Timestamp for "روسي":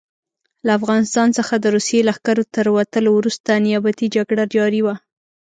1.75-1.99